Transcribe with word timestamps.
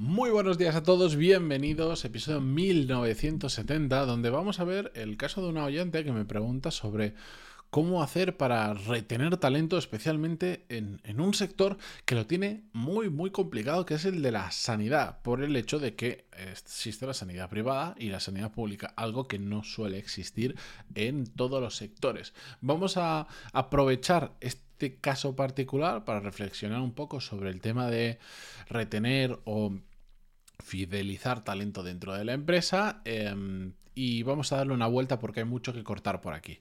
Muy 0.00 0.30
buenos 0.30 0.58
días 0.58 0.76
a 0.76 0.84
todos, 0.84 1.16
bienvenidos, 1.16 2.04
episodio 2.04 2.40
1970, 2.40 4.06
donde 4.06 4.30
vamos 4.30 4.60
a 4.60 4.64
ver 4.64 4.92
el 4.94 5.16
caso 5.16 5.42
de 5.42 5.48
una 5.48 5.64
oyente 5.64 6.04
que 6.04 6.12
me 6.12 6.24
pregunta 6.24 6.70
sobre 6.70 7.14
cómo 7.70 8.00
hacer 8.00 8.36
para 8.36 8.74
retener 8.74 9.38
talento, 9.38 9.76
especialmente 9.76 10.64
en, 10.68 11.00
un 11.20 11.34
sector 11.34 11.78
que 12.04 12.14
lo 12.14 12.28
tiene 12.28 12.62
muy, 12.72 13.10
muy 13.10 13.32
complicado, 13.32 13.84
que 13.86 13.94
es 13.94 14.04
el 14.04 14.22
de 14.22 14.30
la 14.30 14.52
sanidad, 14.52 15.20
por 15.22 15.42
el 15.42 15.56
hecho 15.56 15.80
de 15.80 15.96
que 15.96 16.26
existe 16.48 17.04
la 17.04 17.12
sanidad 17.12 17.50
privada 17.50 17.96
y 17.98 18.10
la 18.10 18.20
sanidad 18.20 18.52
pública, 18.52 18.94
algo 18.94 19.26
que 19.26 19.40
no 19.40 19.64
suele 19.64 19.98
existir 19.98 20.54
en 20.94 21.26
todos 21.26 21.60
los 21.60 21.74
sectores. 21.74 22.34
Vamos 22.60 22.96
a 22.98 23.26
aprovechar 23.52 24.30
este 24.42 25.00
caso 25.00 25.34
particular 25.34 26.04
para 26.04 26.20
reflexionar 26.20 26.82
un 26.82 26.92
poco 26.92 27.20
sobre 27.20 27.50
el 27.50 27.60
tema 27.60 27.90
de 27.90 28.20
retener 28.68 29.40
o 29.44 29.72
fidelizar 30.68 31.42
talento 31.44 31.82
dentro 31.82 32.12
de 32.14 32.24
la 32.24 32.34
empresa 32.34 33.00
em, 33.06 33.72
y 33.94 34.22
vamos 34.22 34.52
a 34.52 34.58
darle 34.58 34.74
una 34.74 34.86
vuelta 34.86 35.18
porque 35.18 35.40
hay 35.40 35.46
mucho 35.46 35.72
que 35.72 35.82
cortar 35.82 36.20
por 36.20 36.34
aquí. 36.34 36.60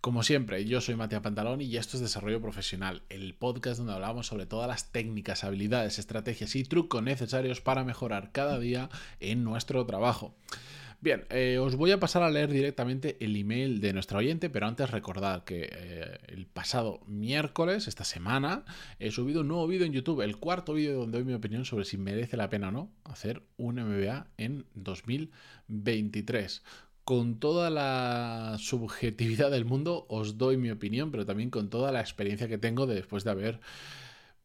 Como 0.00 0.22
siempre, 0.22 0.64
yo 0.66 0.80
soy 0.80 0.96
Matías 0.96 1.22
Pantalón 1.22 1.62
y 1.62 1.76
esto 1.76 1.96
es 1.96 2.02
Desarrollo 2.02 2.42
Profesional, 2.42 3.02
el 3.08 3.32
podcast 3.34 3.78
donde 3.78 3.94
hablamos 3.94 4.26
sobre 4.26 4.44
todas 4.44 4.68
las 4.68 4.92
técnicas, 4.92 5.44
habilidades, 5.44 5.98
estrategias 5.98 6.56
y 6.56 6.64
trucos 6.64 7.02
necesarios 7.02 7.60
para 7.60 7.84
mejorar 7.84 8.32
cada 8.32 8.58
día 8.58 8.90
en 9.20 9.44
nuestro 9.44 9.86
trabajo. 9.86 10.34
Bien, 11.04 11.26
eh, 11.28 11.58
os 11.58 11.76
voy 11.76 11.90
a 11.90 12.00
pasar 12.00 12.22
a 12.22 12.30
leer 12.30 12.50
directamente 12.50 13.18
el 13.20 13.36
email 13.36 13.82
de 13.82 13.92
nuestra 13.92 14.20
oyente, 14.20 14.48
pero 14.48 14.66
antes 14.66 14.90
recordad 14.90 15.44
que 15.44 15.68
eh, 15.70 16.18
el 16.28 16.46
pasado 16.46 17.02
miércoles, 17.06 17.88
esta 17.88 18.04
semana, 18.04 18.64
he 18.98 19.10
subido 19.10 19.42
un 19.42 19.48
nuevo 19.48 19.66
vídeo 19.66 19.84
en 19.84 19.92
YouTube, 19.92 20.22
el 20.22 20.38
cuarto 20.38 20.72
vídeo 20.72 20.94
donde 20.94 21.18
doy 21.18 21.26
mi 21.26 21.34
opinión 21.34 21.66
sobre 21.66 21.84
si 21.84 21.98
merece 21.98 22.38
la 22.38 22.48
pena 22.48 22.68
o 22.68 22.70
no 22.70 22.90
hacer 23.04 23.42
un 23.58 23.74
MBA 23.74 24.28
en 24.38 24.64
2023 24.72 26.62
con 27.04 27.38
toda 27.38 27.68
la 27.68 28.56
subjetividad 28.58 29.50
del 29.50 29.66
mundo 29.66 30.06
os 30.08 30.38
doy 30.38 30.56
mi 30.56 30.70
opinión, 30.70 31.10
pero 31.10 31.26
también 31.26 31.50
con 31.50 31.68
toda 31.68 31.92
la 31.92 32.00
experiencia 32.00 32.48
que 32.48 32.56
tengo 32.56 32.86
después 32.86 33.24
de 33.24 33.30
haber 33.30 33.60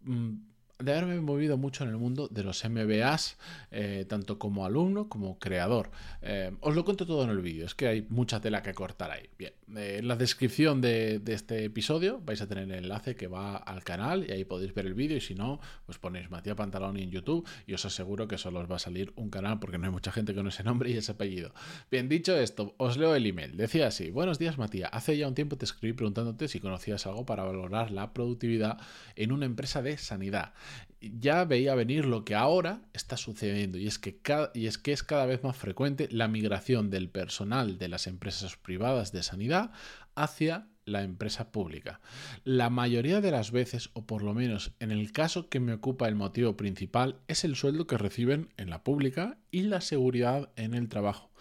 mm, 0.02 0.48
de 0.80 0.94
haberme 0.94 1.19
movido 1.19 1.58
mucho 1.58 1.83
en 1.83 1.89
el 1.89 1.97
mundo 1.97 2.30
de 2.30 2.41
los 2.41 2.63
MBAs, 2.63 3.38
eh, 3.69 4.05
tanto 4.08 4.39
como 4.39 4.66
alumno 4.66 5.09
como 5.09 5.38
creador. 5.38 5.91
Eh, 6.21 6.52
os 6.61 6.73
lo 6.73 6.86
cuento 6.86 7.05
todo 7.05 7.25
en 7.25 7.31
el 7.31 7.41
vídeo, 7.41 7.66
es 7.66 7.75
que 7.75 7.88
hay 7.88 8.08
mucha 8.09 8.39
tela 8.39 8.63
que 8.63 8.73
cortar 8.73 9.11
ahí. 9.11 9.30
Bien, 9.38 9.52
eh, 9.75 9.97
en 9.99 10.08
la 10.08 10.16
descripción 10.16 10.80
de, 10.80 11.21
este 11.27 11.66
episodio 11.66 12.21
vais 12.23 12.41
a 12.41 12.47
tener 12.47 12.63
el 12.63 12.71
enlace 12.71 13.16
que 13.16 13.27
va 13.27 13.58
al 13.58 13.83
canal 13.83 14.25
y 14.27 14.31
ahí 14.31 14.45
podéis 14.45 14.73
ver 14.73 14.86
el 14.86 14.94
vídeo 14.94 15.17
y 15.17 15.21
si 15.21 15.36
no, 15.36 15.59
pues 15.86 15.97
ponéis 15.97 16.31
Matías 16.31 16.55
Pantalón 16.55 16.95
en 16.95 17.11
YouTube 17.11 17.45
y 17.67 17.73
os 17.73 17.83
aseguro 17.83 18.30
que 18.30 18.38
solo 18.38 18.61
os 18.61 18.71
va 18.71 18.77
a 18.77 18.80
salir 18.80 19.11
un 19.17 19.30
canal 19.30 19.59
porque 19.59 19.77
no 19.77 19.86
hay 19.86 19.91
mucha 19.91 20.14
gente 20.14 20.33
con 20.33 20.47
ese 20.47 20.64
nombre 20.64 20.89
y 20.91 20.95
ese 20.95 21.11
apellido. 21.11 21.53
Bien, 21.91 22.08
dicho 22.08 22.38
esto, 22.38 22.73
os 22.77 22.95
leo 22.95 23.16
el 23.16 23.25
email. 23.25 23.58
Decía 23.58 23.88
así, 23.88 24.11
buenos 24.11 24.39
días 24.39 24.58
Matías, 24.58 24.89
hace 24.93 25.17
ya 25.17 25.27
un 25.27 25.36
tiempo 25.36 25.58
te 25.58 25.66
escribí 25.66 25.91
preguntándote 25.91 26.47
si 26.47 26.61
conocías 26.61 27.05
algo 27.05 27.25
para 27.25 27.43
valorar 27.43 27.91
la 27.91 28.14
productividad 28.14 28.77
en 29.17 29.33
una 29.33 29.45
empresa 29.45 29.81
de 29.81 29.97
sanidad 29.97 30.53
ya 31.02 31.45
veía 31.45 31.75
venir 31.75 32.06
lo 32.06 32.25
que 32.25 32.36
ahora 32.36 32.81
está 32.94 33.17
sucediendo 33.17 33.78
y 33.78 33.88
es, 33.88 34.00
que 34.00 34.20
y 34.53 34.67
es 34.67 34.78
que 34.78 34.92
es 34.92 35.03
cada 35.03 35.26
vez 35.26 35.44
más 35.44 35.56
frecuente 35.56 36.09
la 36.11 36.28
migración 36.28 36.89
del 36.89 37.09
personal 37.09 37.78
de 37.78 37.88
las 37.88 38.08
empresas 38.08 38.58
privadas 38.58 39.11
de 39.11 39.23
sanidad 39.23 39.72
hacia 40.16 40.67
la 40.86 41.03
empresa 41.03 41.52
pública. 41.52 42.02
La 42.44 42.70
mayoría 42.70 43.22
de 43.22 43.31
las 43.31 43.52
veces, 43.52 43.92
o 43.94 44.06
por 44.06 44.23
lo 44.23 44.34
menos 44.34 44.73
en 44.80 44.92
el 44.92 45.11
caso 45.11 45.48
que 45.50 45.59
me 45.59 45.73
ocupa 45.73 46.08
el 46.08 46.16
motivo 46.16 46.58
principal, 46.58 47.20
es 47.28 47.44
el 47.44 47.56
sueldo 47.56 47.88
que 47.88 47.98
reciben 47.98 48.50
en 48.58 48.70
la 48.70 48.83
pública 48.83 49.38
y 49.52 49.64
la 49.64 49.81
seguridad 49.81 50.50
en 50.56 50.73
el 50.73 50.89
trabajo. 50.89 51.31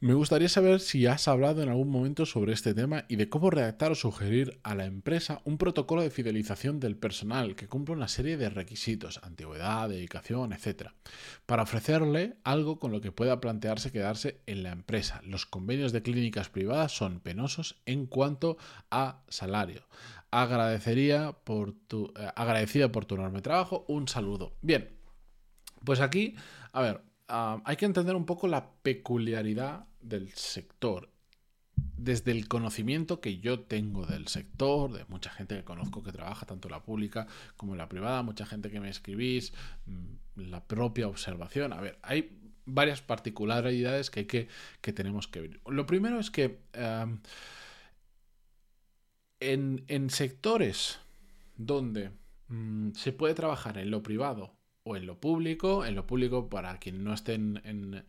Me 0.00 0.14
gustaría 0.14 0.48
saber 0.48 0.78
si 0.78 1.06
has 1.06 1.26
hablado 1.26 1.60
en 1.60 1.70
algún 1.70 1.90
momento 1.90 2.24
sobre 2.24 2.52
este 2.52 2.72
tema 2.72 3.04
y 3.08 3.16
de 3.16 3.28
cómo 3.28 3.50
redactar 3.50 3.90
o 3.90 3.96
sugerir 3.96 4.60
a 4.62 4.76
la 4.76 4.84
empresa 4.84 5.40
un 5.42 5.58
protocolo 5.58 6.02
de 6.02 6.10
fidelización 6.10 6.78
del 6.78 6.96
personal 6.96 7.56
que 7.56 7.66
cumpla 7.66 7.96
una 7.96 8.06
serie 8.06 8.36
de 8.36 8.48
requisitos, 8.48 9.18
antigüedad, 9.24 9.88
dedicación, 9.88 10.52
etc., 10.52 10.90
para 11.46 11.64
ofrecerle 11.64 12.36
algo 12.44 12.78
con 12.78 12.92
lo 12.92 13.00
que 13.00 13.10
pueda 13.10 13.40
plantearse 13.40 13.90
quedarse 13.90 14.40
en 14.46 14.62
la 14.62 14.70
empresa. 14.70 15.20
Los 15.24 15.46
convenios 15.46 15.90
de 15.90 16.02
clínicas 16.02 16.48
privadas 16.48 16.92
son 16.92 17.18
penosos 17.18 17.82
en 17.84 18.06
cuanto 18.06 18.56
a 18.92 19.24
salario. 19.26 19.88
Agradecería 20.30 21.32
por 21.42 21.72
tu, 21.72 22.12
eh, 22.16 22.30
agradecida 22.36 22.92
por 22.92 23.04
tu 23.04 23.16
enorme 23.16 23.42
trabajo. 23.42 23.84
Un 23.88 24.06
saludo. 24.06 24.54
Bien, 24.62 24.96
pues 25.84 25.98
aquí, 25.98 26.36
a 26.72 26.82
ver, 26.82 27.02
Ah, 27.28 27.60
hay 27.64 27.76
que 27.76 27.84
entender 27.84 28.16
un 28.16 28.24
poco 28.24 28.48
la 28.48 28.70
peculiaridad 28.82 29.86
del 30.00 30.30
sector. 30.32 31.10
Desde 31.96 32.32
el 32.32 32.48
conocimiento 32.48 33.20
que 33.20 33.38
yo 33.38 33.60
tengo 33.60 34.06
del 34.06 34.28
sector, 34.28 34.92
de 34.92 35.04
mucha 35.06 35.30
gente 35.30 35.56
que 35.56 35.64
conozco 35.64 36.02
que 36.02 36.12
trabaja 36.12 36.46
tanto 36.46 36.68
en 36.68 36.72
la 36.72 36.82
pública 36.82 37.26
como 37.56 37.72
en 37.72 37.78
la 37.78 37.88
privada, 37.88 38.22
mucha 38.22 38.46
gente 38.46 38.70
que 38.70 38.80
me 38.80 38.88
escribís, 38.88 39.52
mm, 39.86 40.40
la 40.48 40.64
propia 40.64 41.08
observación. 41.08 41.72
A 41.72 41.80
ver, 41.80 41.98
hay 42.02 42.38
varias 42.64 43.00
particularidades 43.00 44.10
que, 44.10 44.20
hay 44.20 44.26
que, 44.26 44.48
que 44.80 44.92
tenemos 44.92 45.26
que 45.28 45.40
ver. 45.40 45.60
Lo 45.66 45.86
primero 45.86 46.20
es 46.20 46.30
que 46.30 46.60
en, 49.40 49.84
en, 49.88 50.10
sectores 50.10 50.98
donde 51.56 52.10
mm, 52.48 52.92
se 52.92 53.12
puede 53.12 53.34
trabajar 53.34 53.78
en 53.78 53.90
lo 53.90 54.02
privado 54.02 54.58
o 54.88 54.96
en 54.96 55.06
lo 55.06 55.20
público. 55.20 55.84
En 55.84 55.94
lo 55.94 56.06
público, 56.06 56.48
para 56.48 56.78
quien 56.78 57.04
no 57.04 57.12
esté 57.12 57.34
en, 57.34 58.04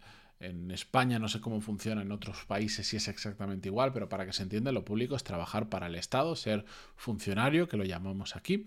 España, 0.72 1.20
no 1.20 1.28
sé 1.28 1.42
cómo 1.42 1.60
funciona 1.60 2.02
en 2.02 2.12
otros 2.14 2.46
países 2.46 2.88
si 2.88 2.98
es 2.98 3.08
exactamente 3.10 3.68
igual, 3.68 3.92
pero 3.92 4.08
para 4.08 4.26
que 4.26 4.34
se 4.34 4.44
entienda, 4.44 4.72
lo 4.72 4.86
público 4.86 5.16
es 5.16 5.24
trabajar 5.24 5.68
para 5.68 5.88
el 5.88 5.96
Estado, 5.96 6.36
ser 6.36 6.66
funcionario, 6.96 7.68
que 7.68 7.78
lo 7.78 7.84
llamamos 7.84 8.36
aquí. 8.36 8.66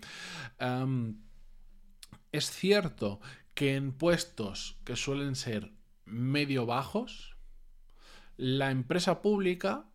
es 2.31 2.51
cierto 2.51 3.19
que 3.55 3.75
en 3.75 3.91
puestos 3.91 4.77
que 4.83 4.95
suelen 4.95 5.35
ser 5.35 5.71
medio 6.05 6.65
bajos, 6.65 7.37
la 8.37 8.71
empresa 8.71 9.21
pública 9.21 9.85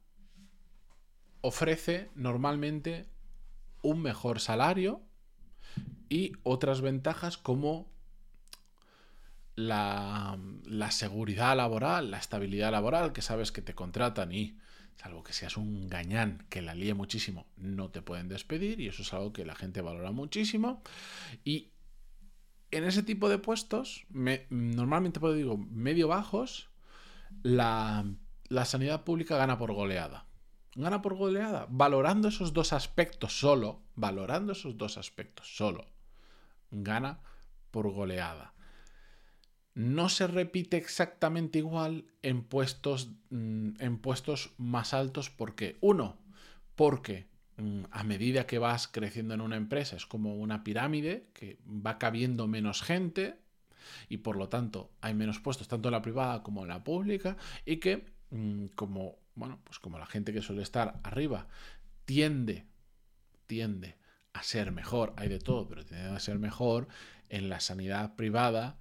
ofrece 1.40 2.10
normalmente 2.14 3.08
un 3.82 4.02
mejor 4.02 4.40
salario 4.40 5.02
y 6.08 6.32
otras 6.42 6.80
ventajas 6.80 7.38
como 7.38 7.88
la, 9.58 10.38
seguridad 10.90 11.56
laboral, 11.56 12.12
la 12.12 12.18
estabilidad 12.18 12.70
laboral, 12.70 13.12
que 13.12 13.22
sabes 13.22 13.50
que 13.50 13.60
te 13.60 13.74
contratan 13.74 14.32
y, 14.32 14.56
salvo 14.96 15.24
que 15.24 15.32
seas 15.32 15.56
un 15.56 15.88
gañán 15.88 16.46
que 16.48 16.62
la 16.62 16.74
líe 16.74 16.94
muchísimo, 16.94 17.46
no 17.56 17.90
te 17.90 18.00
pueden 18.00 18.28
despedir 18.28 18.80
y 18.80 18.88
eso 18.88 19.02
es 19.02 19.12
algo 19.12 19.32
que 19.32 19.44
la 19.44 19.56
gente 19.56 19.80
valora 19.80 20.12
muchísimo. 20.12 20.82
Y 21.44 21.72
en 22.70 22.84
ese 22.84 23.02
tipo 23.02 23.28
de 23.28 23.38
puestos, 23.38 24.06
me, 24.10 24.46
normalmente 24.50 25.20
puedo 25.20 25.34
digo 25.34 25.56
medio 25.58 26.06
bajos, 26.08 26.68
la, 27.42 28.04
la 28.48 28.64
sanidad 28.64 29.02
pública 29.02 29.36
gana 29.36 29.58
por 29.58 29.72
goleada. 29.72 30.26
Gana 30.76 31.02
por 31.02 31.16
goleada, 31.16 31.66
valorando 31.68 32.28
esos 32.28 32.52
dos 32.52 32.72
aspectos 32.72 33.40
solo, 33.40 33.82
valorando 33.96 34.52
esos 34.52 34.76
dos 34.78 34.98
aspectos 34.98 35.56
solo, 35.56 35.86
gana 36.70 37.18
por 37.72 37.90
goleada 37.90 38.54
no 39.78 40.08
se 40.08 40.26
repite 40.26 40.76
exactamente 40.76 41.60
igual 41.60 42.06
en 42.22 42.42
puestos, 42.42 43.12
mm, 43.30 43.74
en 43.78 43.98
puestos 43.98 44.50
más 44.58 44.92
altos. 44.92 45.30
porque 45.30 45.78
Uno, 45.80 46.16
porque 46.74 47.28
mm, 47.58 47.84
a 47.92 48.02
medida 48.02 48.44
que 48.44 48.58
vas 48.58 48.88
creciendo 48.88 49.34
en 49.34 49.40
una 49.40 49.54
empresa 49.54 49.94
es 49.94 50.04
como 50.04 50.34
una 50.34 50.64
pirámide 50.64 51.28
que 51.32 51.60
va 51.64 51.96
cabiendo 51.96 52.48
menos 52.48 52.82
gente 52.82 53.38
y 54.08 54.16
por 54.16 54.36
lo 54.36 54.48
tanto 54.48 54.90
hay 55.00 55.14
menos 55.14 55.38
puestos 55.38 55.68
tanto 55.68 55.88
en 55.88 55.92
la 55.92 56.02
privada 56.02 56.42
como 56.42 56.62
en 56.62 56.68
la 56.70 56.82
pública 56.82 57.36
y 57.64 57.76
que 57.76 58.04
mm, 58.30 58.66
como 58.74 59.20
bueno 59.36 59.60
pues 59.62 59.78
como 59.78 60.00
la 60.00 60.06
gente 60.06 60.32
que 60.32 60.42
suele 60.42 60.62
estar 60.62 60.98
arriba 61.04 61.46
tiende 62.04 62.66
tiende 63.46 63.96
a 64.32 64.42
ser 64.42 64.72
mejor 64.72 65.14
hay 65.16 65.28
de 65.28 65.38
todo 65.38 65.68
pero 65.68 65.84
tiende 65.84 66.08
a 66.08 66.18
ser 66.18 66.40
mejor 66.40 66.88
en 67.28 67.48
la 67.48 67.60
sanidad 67.60 68.16
privada 68.16 68.76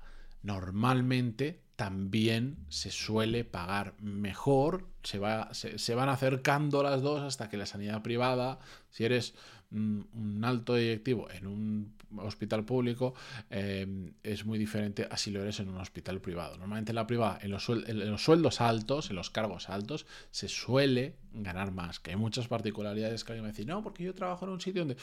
normalmente 0.47 1.59
también 1.75 2.57
se 2.69 2.89
suele 2.89 3.43
pagar 3.43 3.95
mejor, 4.01 4.87
se, 5.03 5.19
va, 5.19 5.53
se, 5.53 5.93
van 5.93 6.07
acercando 6.07 6.81
las 6.81 7.01
dos 7.01 7.21
hasta 7.21 7.49
que 7.49 7.57
la 7.57 7.65
sanidad 7.65 8.01
privada, 8.01 8.57
si 8.89 9.03
eres 9.03 9.35
un 9.69 10.41
alto 10.45 10.75
directivo 10.75 11.29
en 11.29 11.45
un 11.45 11.97
hospital 12.19 12.63
público, 12.63 13.13
em, 13.49 14.13
es 14.23 14.45
muy 14.45 14.57
diferente 14.57 15.05
a 15.11 15.17
si 15.17 15.31
lo 15.31 15.41
eres 15.41 15.59
en 15.59 15.67
un 15.67 15.77
hospital 15.77 16.21
privado. 16.21 16.57
Normalmente 16.57 16.93
en 16.93 16.95
la 16.95 17.05
privada, 17.05 17.39
en 17.41 17.51
los, 17.51 17.67
en 17.67 18.09
los 18.09 18.23
sueldos 18.23 18.61
altos, 18.61 19.09
en 19.09 19.17
los 19.17 19.29
cargos 19.29 19.69
altos, 19.69 20.05
se 20.31 20.47
suele 20.47 21.17
ganar 21.33 21.73
más, 21.73 21.99
que 21.99 22.11
hay 22.11 22.17
muchas 22.17 22.47
particularidades 22.47 23.25
que 23.25 23.33
alguien 23.33 23.43
me 23.43 23.51
dice, 23.51 23.65
no, 23.65 23.83
porque 23.83 24.05
yo 24.05 24.15
trabajo 24.15 24.45
en 24.45 24.51
un 24.51 24.61
sitio 24.61 24.81
donde 24.81 24.97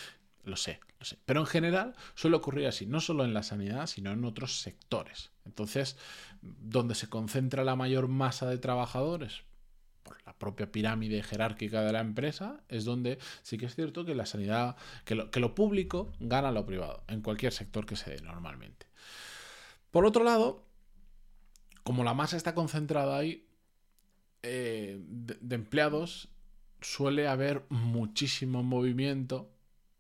Lo 0.44 0.56
sé, 0.56 0.80
lo 0.98 1.04
sé. 1.04 1.18
Pero 1.24 1.40
en 1.40 1.46
general 1.46 1.94
suele 2.14 2.36
ocurrir 2.36 2.66
así, 2.66 2.86
no 2.86 3.00
solo 3.00 3.24
en 3.24 3.34
la 3.34 3.42
sanidad, 3.42 3.86
sino 3.86 4.12
en 4.12 4.24
otros 4.24 4.60
sectores. 4.60 5.30
Entonces, 5.44 5.96
donde 6.42 6.94
se 6.94 7.08
concentra 7.08 7.64
la 7.64 7.76
mayor 7.76 8.08
masa 8.08 8.46
de 8.46 8.58
trabajadores, 8.58 9.42
por 10.04 10.18
la 10.24 10.34
propia 10.34 10.70
pirámide 10.70 11.22
jerárquica 11.22 11.82
de 11.82 11.92
la 11.92 12.00
empresa, 12.00 12.60
es 12.68 12.84
donde 12.84 13.18
sí 13.42 13.58
que 13.58 13.66
es 13.66 13.74
cierto 13.74 14.04
que 14.04 14.14
la 14.14 14.26
sanidad, 14.26 14.76
que 15.04 15.14
lo, 15.14 15.54
público 15.54 16.12
gana 16.20 16.52
lo 16.52 16.64
privado, 16.66 17.02
en 17.08 17.22
cualquier 17.22 17.52
sector 17.52 17.86
que 17.86 17.96
se 17.96 18.10
dé 18.10 18.20
normalmente. 18.20 18.86
Por 19.90 20.04
otro 20.04 20.22
lado, 20.22 20.66
como 21.82 22.04
la 22.04 22.14
masa 22.14 22.36
está 22.36 22.54
concentrada 22.54 23.16
ahí, 23.16 23.48
eh, 24.42 25.00
de, 25.00 25.54
empleados, 25.54 26.28
suele 26.80 27.26
haber 27.26 27.64
muchísimo 27.70 28.62
movimiento 28.62 29.50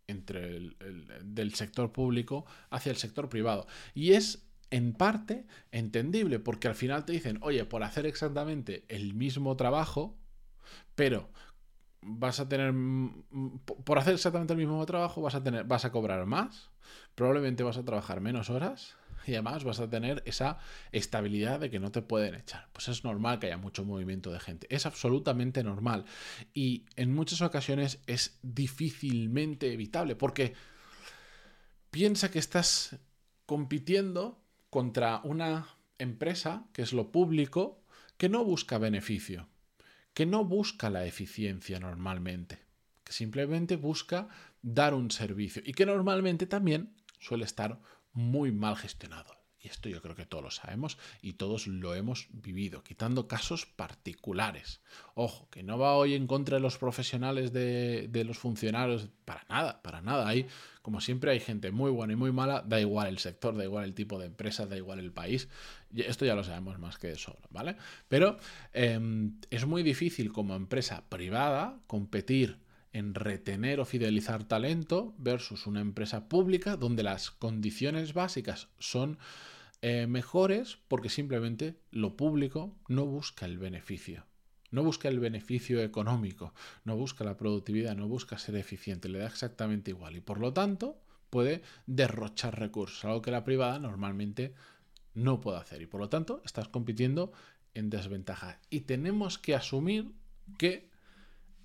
entre 0.06 0.56
el, 0.56 0.76
del 1.24 1.54
sector 1.54 1.92
público 1.92 2.44
hacia 2.70 2.90
el 2.90 2.96
sector 2.96 3.28
privado. 3.28 3.66
Y 3.94 4.12
es 4.12 4.46
en 4.70 4.92
parte 4.92 5.46
entendible, 5.70 6.38
porque 6.38 6.68
al 6.68 6.74
final 6.74 7.04
te 7.04 7.12
dicen, 7.12 7.38
oye, 7.42 7.64
por 7.64 7.82
hacer 7.82 8.06
exactamente 8.06 8.84
el 8.88 9.14
mismo 9.14 9.56
trabajo, 9.56 10.16
pero 10.94 11.30
vas 12.06 12.40
a 12.40 12.48
tener 12.48 12.74
por 13.84 13.98
hacer 13.98 14.14
exactamente 14.14 14.52
el 14.52 14.58
mismo 14.58 14.84
trabajo 14.84 15.22
vas 15.22 15.34
a 15.34 15.42
tener 15.42 15.64
vas 15.64 15.84
a 15.84 15.92
cobrar 15.92 16.26
más, 16.26 16.70
probablemente 17.14 17.62
vas 17.62 17.78
a 17.78 17.84
trabajar 17.84 18.20
menos 18.20 18.50
horas 18.50 18.96
y 19.26 19.32
además 19.32 19.64
vas 19.64 19.80
a 19.80 19.88
tener 19.88 20.22
esa 20.26 20.58
estabilidad 20.92 21.60
de 21.60 21.70
que 21.70 21.80
no 21.80 21.90
te 21.90 22.02
pueden 22.02 22.34
echar. 22.34 22.68
Pues 22.72 22.88
es 22.88 23.04
normal 23.04 23.38
que 23.38 23.46
haya 23.46 23.56
mucho 23.56 23.84
movimiento 23.84 24.30
de 24.32 24.40
gente, 24.40 24.66
es 24.70 24.86
absolutamente 24.86 25.62
normal 25.62 26.04
y 26.52 26.84
en 26.96 27.14
muchas 27.14 27.42
ocasiones 27.42 28.00
es 28.06 28.38
difícilmente 28.42 29.72
evitable 29.72 30.16
porque 30.16 30.54
piensa 31.90 32.30
que 32.30 32.38
estás 32.38 32.96
compitiendo 33.46 34.42
contra 34.70 35.20
una 35.24 35.68
empresa, 35.98 36.66
que 36.72 36.82
es 36.82 36.92
lo 36.92 37.12
público, 37.12 37.84
que 38.16 38.28
no 38.28 38.44
busca 38.44 38.78
beneficio, 38.78 39.48
que 40.12 40.26
no 40.26 40.44
busca 40.44 40.90
la 40.90 41.04
eficiencia 41.06 41.78
normalmente, 41.78 42.58
que 43.04 43.12
simplemente 43.12 43.76
busca 43.76 44.28
dar 44.62 44.94
un 44.94 45.10
servicio 45.10 45.62
y 45.64 45.72
que 45.72 45.86
normalmente 45.86 46.46
también 46.46 46.94
suele 47.20 47.44
estar 47.44 47.80
muy 48.14 48.52
mal 48.52 48.76
gestionado. 48.76 49.44
Y 49.64 49.68
esto 49.68 49.88
yo 49.88 50.02
creo 50.02 50.14
que 50.14 50.26
todos 50.26 50.44
lo 50.44 50.50
sabemos 50.50 50.98
y 51.22 51.34
todos 51.34 51.66
lo 51.66 51.94
hemos 51.94 52.28
vivido, 52.30 52.84
quitando 52.84 53.28
casos 53.28 53.64
particulares. 53.64 54.82
Ojo, 55.14 55.48
que 55.48 55.62
no 55.62 55.78
va 55.78 55.94
hoy 55.94 56.14
en 56.14 56.26
contra 56.26 56.58
de 56.58 56.60
los 56.60 56.76
profesionales 56.76 57.50
de, 57.50 58.24
los 58.26 58.36
funcionarios, 58.36 59.08
para 59.24 59.46
nada, 59.48 59.80
para 59.80 60.02
nada. 60.02 60.28
Hay, 60.28 60.48
como 60.82 61.00
siempre, 61.00 61.30
hay 61.30 61.40
gente 61.40 61.70
muy 61.70 61.90
buena 61.90 62.12
y 62.12 62.16
muy 62.16 62.30
mala, 62.30 62.60
da 62.60 62.78
igual 62.78 63.08
el 63.08 63.18
sector, 63.18 63.56
da 63.56 63.64
igual 63.64 63.84
el 63.84 63.94
tipo 63.94 64.18
de 64.18 64.26
empresa, 64.26 64.66
da 64.66 64.76
igual 64.76 64.98
el 64.98 65.12
país. 65.12 65.48
Esto 65.94 66.26
ya 66.26 66.34
lo 66.34 66.44
sabemos 66.44 66.78
más 66.78 66.98
que 66.98 67.06
de 67.06 67.16
sobra, 67.16 67.48
¿vale? 67.48 67.76
Pero 68.08 68.36
em, 68.74 69.40
es 69.48 69.64
muy 69.64 69.82
difícil 69.82 70.30
como 70.30 70.54
empresa 70.56 71.08
privada 71.08 71.80
competir 71.86 72.63
en 72.94 73.14
retener 73.14 73.80
o 73.80 73.84
fidelizar 73.84 74.44
talento 74.44 75.14
versus 75.18 75.66
una 75.66 75.80
empresa 75.80 76.28
pública 76.28 76.76
donde 76.76 77.02
las 77.02 77.30
condiciones 77.32 78.14
básicas 78.14 78.68
son 78.78 79.18
eh, 79.82 80.06
mejores 80.06 80.78
porque 80.88 81.10
simplemente 81.10 81.76
lo 81.90 82.16
público 82.16 82.74
no 82.88 83.04
busca 83.04 83.44
el 83.44 83.58
beneficio. 83.58 84.24
No 84.70 84.82
busca 84.82 85.08
el 85.08 85.20
beneficio 85.20 85.82
económico, 85.82 86.54
no 86.84 86.96
busca 86.96 87.24
la 87.24 87.36
productividad, 87.36 87.96
no 87.96 88.08
busca 88.08 88.38
ser 88.38 88.56
eficiente, 88.56 89.08
le 89.08 89.18
da 89.18 89.26
exactamente 89.26 89.90
igual 89.90 90.16
y 90.16 90.20
por 90.20 90.38
lo 90.38 90.52
tanto 90.52 91.00
puede 91.30 91.62
derrochar 91.86 92.58
recursos, 92.58 93.04
algo 93.04 93.22
que 93.22 93.30
la 93.32 93.44
privada 93.44 93.78
normalmente 93.80 94.54
no 95.14 95.40
puede 95.40 95.58
hacer 95.58 95.82
y 95.82 95.86
por 95.86 96.00
lo 96.00 96.08
tanto 96.08 96.42
estás 96.44 96.68
compitiendo 96.68 97.32
en 97.74 97.90
desventaja. 97.90 98.60
Y 98.70 98.80
tenemos 98.80 99.38
que 99.38 99.56
asumir 99.56 100.12
que 100.58 100.93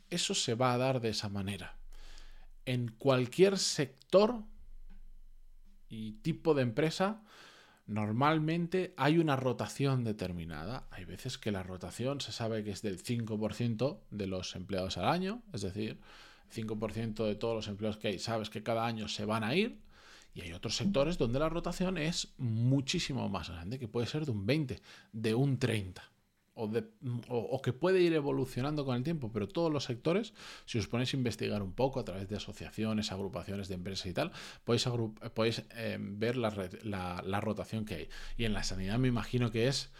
eso 0.10 0.34
se 0.36 0.56
va 0.56 0.74
a 0.74 0.78
dar 0.78 1.02
de 1.02 1.10
esa 1.10 1.30
manera. 1.30 1.78
En 2.66 2.90
cualquier 2.90 3.58
sector 3.58 4.44
y 5.90 6.14
tipo 6.22 6.54
de 6.54 6.62
empresa, 6.62 7.24
normalmente 7.88 8.94
hay 8.98 9.18
una 9.18 9.36
rotación 9.36 10.04
determinada. 10.04 10.88
Hay 10.92 11.06
veces 11.06 11.38
que 11.38 11.52
la 11.52 11.64
rotación 11.64 12.22
se 12.22 12.32
sabe 12.32 12.64
que 12.64 12.72
es 12.72 12.82
del 12.82 13.02
5% 13.04 14.00
de 14.12 14.28
los 14.28 14.56
empleados 14.56 14.98
al 14.98 15.08
año, 15.08 15.42
es 15.54 15.62
decir, 15.62 16.00
5% 16.54 17.26
de 17.26 17.36
todos 17.36 17.56
los 17.56 17.68
empleados 17.68 17.98
que 17.98 18.10
hay, 18.10 18.20
sabes 18.20 18.50
que 18.50 18.64
cada 18.64 18.86
año 18.86 19.08
se 19.08 19.26
van 19.26 19.44
a 19.44 19.56
ir. 19.56 19.80
Y 20.36 20.42
hay 20.42 20.54
otros 20.54 20.76
sectores 20.76 21.18
donde 21.18 21.40
la 21.40 21.50
rotación 21.50 21.98
es 21.98 22.34
muchísimo 22.38 23.28
más 23.30 23.50
grande, 23.50 23.80
que 23.80 23.88
puede 23.88 24.06
ser 24.06 24.26
de 24.26 24.32
un 24.32 24.46
20, 24.46 24.80
de 25.12 25.34
un 25.34 25.58
30 25.58 26.04
o, 26.60 27.62
que 27.62 27.74
puede 27.74 28.02
ir 28.02 28.14
evolucionando 28.14 28.86
con 28.86 28.96
el 28.96 29.04
tiempo, 29.04 29.32
pero 29.32 29.48
todos 29.48 29.72
los 29.72 29.86
sectores, 29.86 30.34
si 30.66 30.78
os 30.78 30.88
ponéis 30.88 31.14
a 31.14 31.18
investigar 31.18 31.62
un 31.62 31.74
poco 31.74 32.00
a 32.00 32.06
través 32.06 32.28
de 32.28 32.36
asociaciones, 32.36 33.12
agrupaciones 33.12 33.68
de 33.68 33.76
empresas 33.76 34.06
y 34.08 34.14
tal, 34.14 34.32
podéis, 34.64 35.64
eh, 35.76 35.98
ver 36.00 36.38
la, 36.38 37.42
rotación 37.42 37.86
que 37.86 37.96
hay. 37.96 38.10
Y 38.38 38.46
en 38.46 38.54
la 38.54 38.64
sanidad 38.64 38.98
me 38.98 39.08
imagino 39.08 39.52
que 39.52 39.68
es 39.68 39.92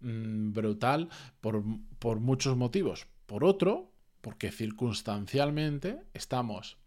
mm, 0.00 0.52
brutal 0.52 1.08
por, 1.40 1.62
por 1.98 2.20
muchos 2.20 2.56
motivos. 2.56 3.06
Por 3.26 3.44
otro, 3.44 3.92
porque 4.20 4.50
circunstancialmente 4.50 6.02
estamos 6.14 6.78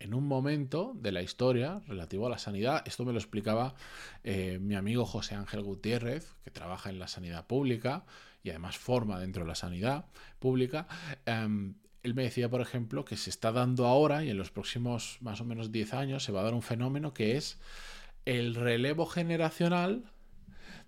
en 0.00 0.14
un 0.14 0.26
momento 0.26 0.92
de 0.94 1.12
la 1.12 1.22
historia 1.22 1.80
relativo 1.86 2.26
a 2.26 2.30
la 2.30 2.38
sanidad. 2.38 2.82
Esto 2.86 3.04
me 3.04 3.12
lo 3.12 3.18
explicaba 3.18 3.74
eh, 4.22 4.58
mi 4.60 4.74
amigo 4.74 5.04
José 5.04 5.34
Ángel 5.34 5.62
Gutiérrez, 5.62 6.34
que 6.44 6.50
trabaja 6.50 6.90
en 6.90 6.98
la 6.98 7.08
sanidad 7.08 7.46
pública 7.46 8.04
y 8.42 8.50
además 8.50 8.78
forma 8.78 9.18
dentro 9.20 9.42
de 9.42 9.48
la 9.48 9.54
sanidad 9.54 10.06
pública. 10.38 10.86
Em, 11.26 11.74
él 12.02 12.14
me 12.14 12.22
decía, 12.22 12.48
por 12.48 12.60
ejemplo, 12.60 13.04
que 13.04 13.16
se 13.16 13.30
está 13.30 13.52
dando 13.52 13.86
ahora 13.86 14.24
y 14.24 14.30
en 14.30 14.38
los 14.38 14.50
próximos 14.50 15.18
más 15.20 15.40
o 15.40 15.44
menos 15.44 15.72
10 15.72 15.94
años 15.94 16.24
se 16.24 16.32
va 16.32 16.40
a 16.40 16.44
dar 16.44 16.54
un 16.54 16.62
fenómeno 16.62 17.12
que 17.12 17.36
es 17.36 17.58
el 18.24 18.54
relevo 18.54 19.06
generacional 19.06 20.04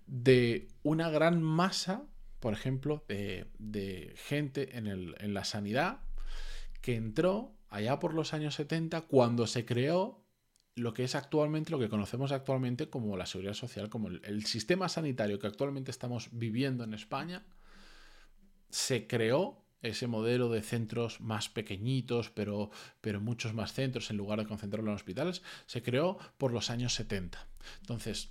de 0.07 0.67
una 0.83 1.09
gran 1.09 1.41
masa, 1.41 2.03
por 2.39 2.53
ejemplo, 2.53 3.03
de, 3.07 4.13
gente 4.27 4.77
en, 4.77 4.87
en 4.87 5.33
la 5.33 5.43
sanidad 5.43 5.99
que 6.81 6.95
entró 6.95 7.53
allá 7.69 7.99
por 7.99 8.13
los 8.13 8.33
años 8.33 8.55
70 8.55 9.01
cuando 9.01 9.47
se 9.47 9.65
creó 9.65 10.20
lo 10.75 10.93
que 10.93 11.03
es 11.03 11.15
actualmente, 11.15 11.71
lo 11.71 11.79
que 11.79 11.89
conocemos 11.89 12.31
actualmente 12.31 12.89
como 12.89 13.17
la 13.17 13.25
seguridad 13.25 13.53
social, 13.53 13.89
como 13.89 14.07
el, 14.07 14.45
sistema 14.45 14.89
sanitario 14.89 15.39
que 15.39 15.47
actualmente 15.47 15.91
estamos 15.91 16.29
viviendo 16.31 16.83
en 16.83 16.93
España, 16.93 17.43
se 18.69 19.07
creó 19.07 19.61
ese 19.81 20.07
modelo 20.07 20.49
de 20.49 20.61
centros 20.61 21.19
más 21.19 21.49
pequeñitos, 21.49 22.29
pero, 22.29 22.69
pero 23.01 23.19
muchos 23.19 23.53
más 23.53 23.73
centros 23.73 24.09
en 24.11 24.17
lugar 24.17 24.39
de 24.39 24.45
concentrarlo 24.45 24.91
en 24.91 24.95
hospitales, 24.95 25.41
se 25.65 25.81
creó 25.81 26.17
por 26.37 26.53
los 26.53 26.69
años 26.69 26.93
70. 26.93 27.47
Entonces, 27.81 28.29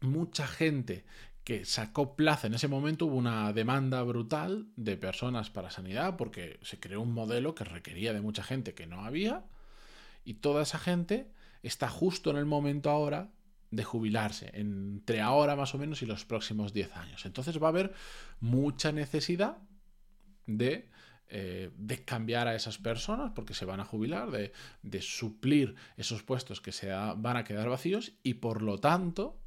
mucha 0.00 0.46
gente 0.46 1.04
que 1.44 1.64
sacó 1.64 2.14
plaza. 2.14 2.46
En 2.46 2.54
ese 2.54 2.68
momento 2.68 3.06
hubo 3.06 3.16
una 3.16 3.52
demanda 3.52 4.02
brutal 4.02 4.66
de 4.76 4.96
personas 4.96 5.50
para 5.50 5.70
sanidad 5.70 6.16
porque 6.16 6.60
se 6.62 6.78
creó 6.78 7.00
un 7.00 7.12
modelo 7.12 7.54
que 7.54 7.64
requería 7.64 8.12
de 8.12 8.20
mucha 8.20 8.44
gente 8.44 8.74
que 8.74 8.86
no 8.86 9.04
había 9.04 9.44
y 10.24 10.34
toda 10.34 10.62
esa 10.62 10.78
gente 10.78 11.26
está 11.62 11.88
justo 11.88 12.30
en 12.30 12.36
el 12.36 12.46
momento 12.46 12.90
ahora 12.90 13.30
de 13.70 13.84
jubilarse, 13.84 14.50
entre 14.54 15.20
ahora 15.20 15.56
más 15.56 15.74
o 15.74 15.78
menos 15.78 16.02
y 16.02 16.06
los 16.06 16.24
próximos 16.24 16.72
10 16.72 16.96
años. 16.96 17.24
Entonces 17.24 17.60
va 17.60 17.68
a 17.68 17.70
haber 17.70 17.94
mucha 18.38 18.92
necesidad 18.92 19.58
de, 20.46 20.90
eh, 21.28 21.70
de 21.76 22.04
cambiar 22.04 22.48
a 22.48 22.54
esas 22.54 22.76
personas 22.76 23.32
porque 23.34 23.54
se 23.54 23.64
van 23.64 23.80
a 23.80 23.84
jubilar, 23.84 24.30
de, 24.30 24.52
de 24.82 25.00
suplir 25.00 25.74
esos 25.96 26.22
puestos 26.22 26.60
que 26.60 26.72
se 26.72 26.90
van 26.90 27.36
a 27.36 27.44
quedar 27.44 27.68
vacíos 27.70 28.12
y 28.22 28.34
por 28.34 28.60
lo 28.60 28.78
tanto 28.78 29.40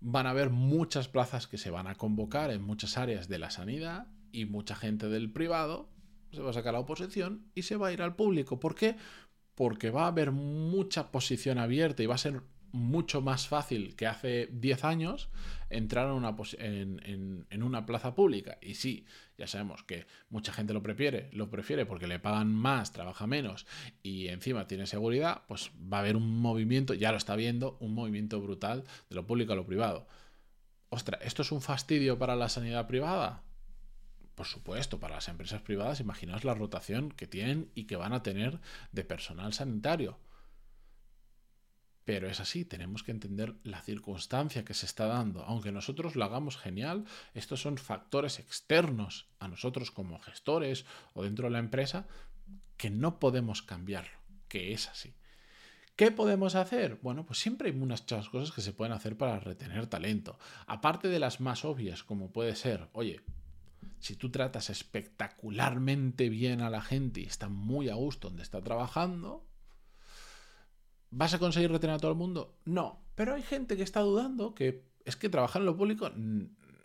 van 0.00 0.26
a 0.26 0.30
haber 0.30 0.50
muchas 0.50 1.08
plazas 1.08 1.46
que 1.46 1.56
se 1.56 1.70
van 1.70 1.86
a 1.86 1.94
convocar 1.94 2.50
en 2.50 2.62
muchas 2.62 2.98
áreas 2.98 3.28
de 3.28 3.38
la 3.38 3.50
sanidad 3.50 4.06
y 4.32 4.44
mucha 4.44 4.76
gente 4.76 5.08
del 5.08 5.32
privado 5.32 5.88
se 6.32 6.42
va 6.42 6.50
a 6.50 6.52
sacar 6.52 6.74
la 6.74 6.80
oposición 6.80 7.50
y 7.54 7.62
se 7.62 7.76
va 7.76 7.88
a 7.88 7.92
ir 7.92 8.02
al 8.02 8.14
público. 8.14 8.60
¿Por 8.60 8.74
qué? 8.74 8.96
Porque 9.56 9.90
va 9.90 10.04
a 10.04 10.08
haber 10.08 10.30
mucha 10.30 11.10
posición 11.10 11.58
abierta 11.58 12.04
y 12.04 12.06
va 12.06 12.14
a 12.14 12.18
ser 12.18 12.42
mucho 12.76 13.20
más 13.20 13.48
fácil 13.48 13.96
que 13.96 14.06
hace 14.06 14.48
10 14.52 14.84
años 14.84 15.30
entrar 15.70 16.06
en 16.06 16.12
una, 16.12 16.36
en, 16.58 17.62
una, 17.62 17.86
plaza 17.86 18.14
pública. 18.14 18.58
Y 18.60 18.74
sí, 18.74 19.06
ya 19.38 19.46
sabemos 19.46 19.82
que 19.82 20.06
mucha 20.28 20.52
gente 20.52 20.72
lo 20.72 20.82
prefiere, 20.82 21.30
lo 21.32 21.50
prefiere 21.50 21.86
porque 21.86 22.06
le 22.06 22.18
pagan 22.18 22.54
más, 22.54 22.92
trabaja 22.92 23.26
menos 23.26 23.66
y 24.02 24.28
encima 24.28 24.66
tiene 24.66 24.86
seguridad, 24.86 25.42
pues 25.48 25.70
va 25.92 25.98
a 25.98 26.00
haber 26.00 26.16
un 26.16 26.40
movimiento, 26.40 26.94
ya 26.94 27.10
lo 27.10 27.18
está 27.18 27.34
viendo, 27.34 27.76
un 27.80 27.94
movimiento 27.94 28.40
brutal 28.40 28.84
de 29.08 29.16
lo 29.16 29.26
público 29.26 29.54
a 29.54 29.56
lo 29.56 29.66
privado. 29.66 30.06
Ostras, 30.90 31.20
¿esto 31.24 31.42
es 31.42 31.50
un 31.50 31.62
fastidio 31.62 32.18
para 32.18 32.36
la 32.36 32.48
sanidad 32.48 32.86
privada? 32.86 33.42
Por 34.36 34.46
supuesto, 34.46 35.00
para 35.00 35.16
las 35.16 35.28
empresas 35.28 35.62
privadas, 35.62 35.98
imaginaos 35.98 36.44
la 36.44 36.54
rotación 36.54 37.10
que 37.10 37.26
tienen 37.26 37.72
y 37.74 37.84
que 37.84 37.96
van 37.96 38.12
a 38.12 38.22
tener 38.22 38.60
de 38.92 39.02
personal 39.02 39.54
sanitario. 39.54 40.18
Pero 42.04 42.28
es 42.28 42.38
así, 42.38 42.66
tenemos 42.66 43.02
que 43.02 43.12
entender 43.12 43.56
la 43.64 43.80
circunstancia 43.80 44.64
que 44.64 44.74
se 44.74 44.84
está 44.86 45.06
dando. 45.06 45.42
Aunque 45.44 45.72
nosotros 45.72 46.16
lo 46.16 46.24
hagamos 46.24 46.58
genial, 46.58 47.06
estos 47.32 47.62
son 47.62 47.78
factores 47.78 48.38
externos 48.38 49.26
a 49.40 49.48
nosotros 49.48 49.90
como 49.90 50.20
gestores 50.20 50.84
o 51.14 51.24
dentro 51.24 51.46
de 51.46 51.52
la 51.52 51.58
empresa 51.58 52.06
que 52.76 52.90
no 52.90 53.18
podemos 53.18 53.62
cambiarlo, 53.62 54.18
que 54.48 54.72
es 54.74 54.86
así. 54.88 55.16
¿Qué 55.96 56.10
podemos 56.10 56.56
hacer? 56.56 56.98
Bueno, 57.00 57.24
pues 57.24 57.38
siempre 57.38 57.70
hay 57.70 57.74
muchas 57.74 58.28
cosas 58.28 58.52
que 58.54 58.60
se 58.60 58.74
pueden 58.74 58.92
hacer 58.92 59.16
para 59.16 59.40
retener 59.40 59.86
talento. 59.86 60.38
Aparte 60.66 61.08
de 61.08 61.18
las 61.18 61.40
más 61.40 61.64
obvias, 61.64 62.04
como 62.04 62.32
puede 62.32 62.54
ser, 62.54 62.90
oye, 62.92 63.22
si 63.98 64.16
tú 64.16 64.30
tratas 64.30 64.70
espectacularmente 64.70 66.28
bien 66.28 66.60
a 66.60 66.70
la 66.70 66.82
gente 66.82 67.20
y 67.20 67.24
está 67.24 67.48
muy 67.48 67.88
a 67.88 67.94
gusto 67.94 68.28
donde 68.28 68.42
está 68.42 68.62
trabajando, 68.62 69.46
¿Vas 71.10 71.32
a 71.34 71.38
conseguir 71.38 71.70
retener 71.70 71.96
a 71.96 71.98
todo 71.98 72.10
el 72.10 72.16
mundo? 72.18 72.58
No. 72.64 73.00
Pero 73.14 73.34
hay 73.34 73.42
gente 73.42 73.76
que 73.76 73.82
está 73.82 74.00
dudando 74.00 74.54
que 74.54 74.84
es 75.04 75.16
que 75.16 75.28
trabajar 75.28 75.62
en 75.62 75.66
lo 75.66 75.76
público 75.76 76.10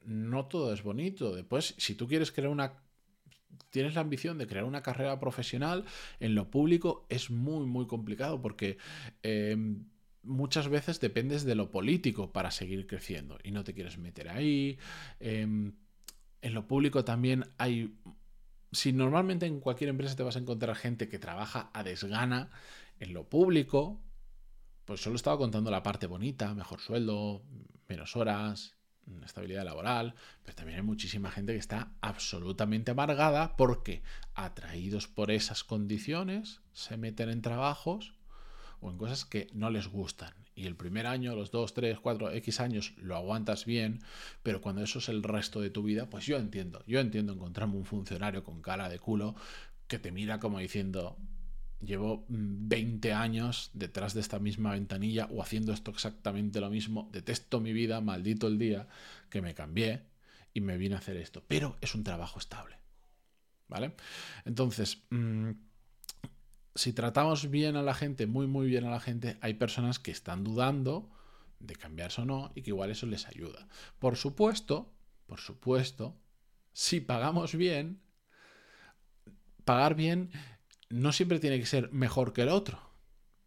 no 0.05 0.45
todo 0.45 0.73
es 0.73 0.83
bonito. 0.83 1.35
Después, 1.35 1.75
si 1.77 1.95
tú 1.95 2.07
quieres 2.07 2.31
crear 2.31 2.51
una 2.51 2.73
tienes 3.69 3.95
la 3.95 4.01
ambición 4.01 4.37
de 4.37 4.47
crear 4.47 4.65
una 4.65 4.81
carrera 4.81 5.19
profesional 5.19 5.85
en 6.19 6.35
lo 6.35 6.49
público, 6.49 7.05
es 7.09 7.29
muy, 7.29 7.65
muy 7.65 7.87
complicado 7.87 8.41
porque 8.41 8.77
em, 9.23 9.85
muchas 10.23 10.69
veces 10.69 10.99
dependes 10.99 11.43
de 11.43 11.55
lo 11.55 11.71
político 11.71 12.31
para 12.31 12.51
seguir 12.51 12.87
creciendo 12.87 13.37
y 13.43 13.51
no 13.51 13.63
te 13.63 13.73
quieres 13.73 13.97
meter 13.97 14.29
ahí. 14.29 14.77
Em, 15.19 15.73
en 16.41 16.53
lo 16.53 16.67
público 16.67 17.03
también 17.03 17.45
hay... 17.57 17.95
Si 18.71 18.93
normalmente 18.93 19.45
en 19.45 19.59
cualquier 19.59 19.89
empresa 19.89 20.15
te 20.15 20.23
vas 20.23 20.37
a 20.37 20.39
encontrar 20.39 20.75
gente 20.75 21.09
que 21.09 21.19
trabaja 21.19 21.69
a 21.73 21.83
desgana 21.83 22.51
en 22.99 23.13
lo 23.13 23.27
público, 23.27 24.01
pues 24.85 25.01
solo 25.01 25.17
estaba 25.17 25.37
contando 25.37 25.71
la 25.71 25.83
parte 25.83 26.07
bonita, 26.07 26.53
mejor 26.53 26.79
sueldo, 26.79 27.43
menos 27.89 28.15
horas, 28.15 28.77
estabilidad 29.25 29.65
laboral, 29.65 30.15
pero 30.43 30.55
también 30.55 30.79
hay 30.79 30.85
muchísima 30.85 31.31
gente 31.31 31.53
que 31.53 31.59
está 31.59 31.91
absolutamente 32.01 32.91
amargada 32.91 33.55
porque, 33.57 34.03
atraídos 34.33 35.07
por 35.07 35.31
esas 35.31 35.63
condiciones, 35.63 36.61
se 36.71 36.97
meten 36.97 37.29
en 37.29 37.41
trabajos 37.41 38.13
o 38.81 38.89
en 38.89 38.97
cosas 38.97 39.25
que 39.25 39.47
no 39.53 39.69
les 39.69 39.87
gustan. 39.87 40.33
Y 40.55 40.65
el 40.65 40.75
primer 40.75 41.07
año, 41.07 41.35
los 41.35 41.51
dos, 41.51 41.73
tres, 41.73 41.99
cuatro, 41.99 42.31
X 42.31 42.59
años 42.59 42.93
lo 42.97 43.15
aguantas 43.15 43.65
bien, 43.65 43.99
pero 44.43 44.61
cuando 44.61 44.83
eso 44.83 44.99
es 44.99 45.09
el 45.09 45.23
resto 45.23 45.61
de 45.61 45.69
tu 45.69 45.83
vida, 45.83 46.09
pues 46.09 46.25
yo 46.25 46.37
entiendo, 46.37 46.83
yo 46.87 46.99
entiendo 46.99 47.33
encontrarme 47.33 47.75
un 47.75 47.85
funcionario 47.85 48.43
con 48.43 48.61
cara 48.61 48.89
de 48.89 48.99
culo 48.99 49.35
que 49.87 49.99
te 49.99 50.11
mira 50.11 50.39
como 50.39 50.59
diciendo, 50.59 51.17
llevo 51.79 52.25
20 52.27 53.13
mm, 53.13 53.17
años 53.17 53.71
detrás 53.73 54.13
de 54.13 54.21
esta 54.21 54.39
misma 54.39 54.71
ventanilla 54.73 55.27
o 55.31 55.41
haciendo 55.41 55.73
esto 55.73 55.91
exactamente 55.91 56.59
lo 56.59 56.69
mismo, 56.69 57.09
detesto 57.11 57.59
mi 57.59 57.73
vida, 57.73 58.01
maldito 58.01 58.47
el 58.47 58.57
día 58.57 58.87
que 59.29 59.41
me 59.41 59.53
cambié 59.53 60.03
y 60.53 60.61
me 60.61 60.77
vine 60.77 60.95
a 60.95 60.99
hacer 60.99 61.17
esto, 61.17 61.43
pero 61.47 61.77
es 61.81 61.95
un 61.95 62.03
trabajo 62.03 62.39
estable. 62.39 62.77
¿Vale? 63.67 63.95
Entonces, 64.43 65.01
mm, 65.11 65.51
si 66.75 66.93
tratamos 66.93 67.49
bien 67.49 67.75
a 67.75 67.81
la 67.81 67.93
gente, 67.93 68.27
muy, 68.27 68.47
muy 68.47 68.67
bien 68.67 68.85
a 68.85 68.91
la 68.91 68.99
gente, 68.99 69.37
hay 69.41 69.55
personas 69.55 69.99
que 69.99 70.11
están 70.11 70.43
dudando 70.43 71.09
de 71.59 71.75
cambiarse 71.75 72.21
o 72.21 72.25
no 72.25 72.51
y 72.55 72.61
que 72.61 72.71
igual 72.71 72.91
eso 72.91 73.05
les 73.05 73.27
ayuda. 73.27 73.67
Por 73.99 74.15
supuesto, 74.15 74.93
por 75.27 75.39
supuesto, 75.39 76.17
si 76.73 77.01
pagamos 77.01 77.55
bien, 77.55 78.01
pagar 79.65 79.95
bien 79.95 80.31
no 80.89 81.11
siempre 81.11 81.39
tiene 81.39 81.59
que 81.59 81.65
ser 81.65 81.91
mejor 81.91 82.33
que 82.33 82.41
el 82.41 82.49
otro. 82.49 82.79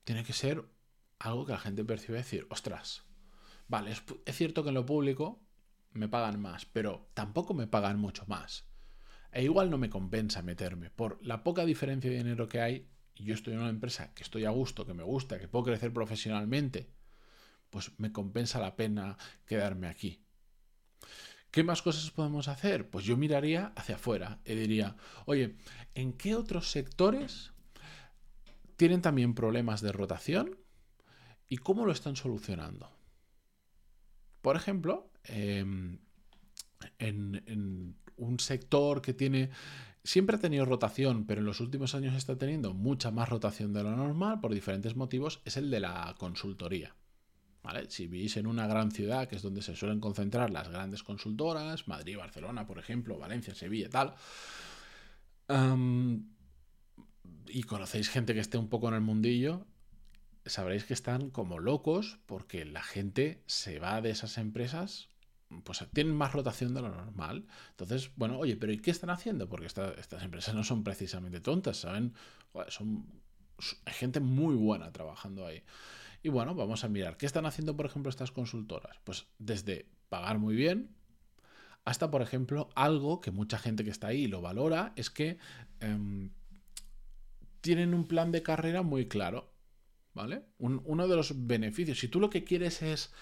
Tiene 0.04 0.24
que 0.24 0.32
ser 0.32 0.64
algo 1.18 1.46
que 1.46 1.52
la 1.52 1.58
gente 1.58 1.84
percibe 1.84 2.18
decir, 2.18 2.46
ostras, 2.50 3.04
vale, 3.68 3.92
es, 3.92 4.02
cierto 4.36 4.62
que 4.62 4.70
en 4.70 4.74
lo 4.74 4.86
público 4.86 5.40
me 5.92 6.08
pagan 6.08 6.40
más, 6.40 6.66
pero 6.66 7.10
tampoco 7.14 7.54
me 7.54 7.66
pagan 7.66 7.98
mucho 7.98 8.24
más. 8.26 8.66
E 9.32 9.42
igual 9.42 9.70
no 9.70 9.78
me 9.78 9.90
compensa 9.90 10.42
meterme. 10.42 10.90
Por 10.90 11.24
la 11.24 11.42
poca 11.42 11.64
diferencia 11.64 12.10
de 12.10 12.18
dinero 12.18 12.48
que 12.48 12.60
hay, 12.60 12.88
y 13.14 13.24
yo 13.24 13.34
estoy 13.34 13.54
en 13.54 13.60
una 13.60 13.70
empresa 13.70 14.12
que 14.14 14.22
estoy 14.22 14.44
a 14.44 14.50
gusto, 14.50 14.86
que 14.86 14.94
me 14.94 15.02
gusta, 15.02 15.38
que 15.38 15.48
puedo 15.48 15.66
crecer 15.66 15.92
profesionalmente, 15.92 16.88
pues 17.70 17.92
me 17.98 18.12
compensa 18.12 18.60
la 18.60 18.76
pena 18.76 19.16
quedarme 19.46 19.88
aquí. 19.88 20.20
¿Qué 21.50 21.62
más 21.62 21.82
cosas 21.82 22.10
podemos 22.10 22.48
hacer? 22.48 22.90
Pues 22.90 23.04
yo 23.04 23.16
miraría 23.16 23.72
hacia 23.76 23.94
afuera 23.94 24.40
y 24.44 24.54
diría, 24.54 24.96
oye, 25.26 25.56
¿en 25.94 26.12
qué 26.12 26.34
otros 26.34 26.70
sectores 26.70 27.52
tienen 28.76 29.02
también 29.02 29.34
problemas 29.34 29.80
de 29.80 29.92
rotación 29.92 30.58
y 31.48 31.58
cómo 31.58 31.86
lo 31.86 31.92
están 31.92 32.16
solucionando? 32.16 32.90
Por 34.42 34.56
ejemplo, 34.56 35.12
em, 35.22 36.00
en, 36.98 37.96
un 38.16 38.40
sector 38.40 39.00
que 39.00 39.14
tiene 39.14 39.50
siempre 40.04 40.36
ha 40.36 40.40
tenido 40.40 40.66
rotación, 40.66 41.26
pero 41.26 41.40
en 41.40 41.46
los 41.46 41.60
últimos 41.60 41.94
años 41.94 42.14
está 42.14 42.36
teniendo 42.36 42.74
mucha 42.74 43.10
más 43.10 43.28
rotación 43.30 43.72
de 43.72 43.82
lo 43.82 43.96
normal 43.96 44.40
por 44.40 44.52
diferentes 44.52 44.94
motivos, 44.94 45.40
es 45.44 45.56
el 45.56 45.70
de 45.70 45.80
la 45.80 46.14
consultoría. 46.18 46.94
Si 47.88 48.06
vivís 48.06 48.36
en 48.36 48.46
una 48.46 48.66
gran 48.66 48.92
ciudad, 48.92 49.26
que 49.26 49.36
es 49.36 49.42
donde 49.42 49.62
se 49.62 49.74
suelen 49.74 49.98
concentrar 49.98 50.50
las 50.50 50.68
grandes 50.68 51.02
consultoras, 51.02 51.88
Madrid, 51.88 52.18
Barcelona, 52.18 52.66
por 52.66 52.78
ejemplo, 52.78 53.18
Valencia, 53.18 53.54
Sevilla, 53.54 53.88
tal, 53.88 54.14
y 57.48 57.62
conocéis 57.62 58.10
gente 58.10 58.34
que 58.34 58.40
esté 58.40 58.58
un 58.58 58.68
poco 58.68 58.88
en 58.88 58.94
el 58.94 59.00
mundillo, 59.00 59.66
sabréis 60.44 60.84
que 60.84 60.92
están 60.92 61.30
como 61.30 61.58
locos 61.58 62.18
porque 62.26 62.66
la 62.66 62.82
gente 62.82 63.42
se 63.46 63.78
va 63.78 64.02
de 64.02 64.10
esas 64.10 64.36
empresas, 64.36 65.08
pues 65.62 65.84
tienen 65.92 66.14
más 66.14 66.32
rotación 66.32 66.74
de 66.74 66.82
lo 66.82 66.88
normal. 66.88 67.46
Entonces, 67.70 68.10
bueno, 68.16 68.38
oye, 68.38 68.56
pero 68.56 68.72
¿y 68.72 68.78
qué 68.78 68.90
están 68.90 69.10
haciendo? 69.10 69.48
Porque 69.48 69.66
estas 69.66 70.22
empresas 70.22 70.54
no 70.54 70.64
son 70.64 70.84
precisamente 70.84 71.40
tontas, 71.40 71.78
¿saben? 71.78 72.14
Son, 72.68 73.06
gente 73.86 74.20
muy 74.20 74.54
buena 74.54 74.92
trabajando 74.92 75.46
ahí. 75.46 75.62
Y 76.22 76.30
bueno, 76.30 76.54
vamos 76.54 76.84
a 76.84 76.88
mirar 76.88 77.16
qué 77.16 77.26
están 77.26 77.46
haciendo, 77.46 77.76
por 77.76 77.86
ejemplo, 77.86 78.10
estas 78.10 78.32
consultoras. 78.32 78.96
Pues 79.04 79.26
desde 79.38 79.86
pagar 80.08 80.38
muy 80.38 80.54
bien 80.54 80.94
hasta, 81.84 82.10
por 82.10 82.22
ejemplo, 82.22 82.70
algo 82.74 83.20
que 83.20 83.30
mucha 83.30 83.58
gente 83.58 83.84
que 83.84 83.90
está 83.90 84.08
ahí 84.08 84.26
lo 84.26 84.40
valora, 84.40 84.94
es 84.96 85.10
que 85.10 85.38
em, 85.80 86.30
tienen 87.60 87.92
un 87.92 88.06
plan 88.06 88.32
de 88.32 88.42
carrera 88.42 88.82
muy 88.82 89.06
claro. 89.06 89.52
¿Vale? 90.14 90.44
uno 90.58 91.08
de 91.08 91.16
los 91.16 91.44
beneficios, 91.44 91.98
si 91.98 92.06
tú 92.06 92.20
lo 92.20 92.30
que 92.30 92.44
quieres 92.44 92.82
es 92.82 93.12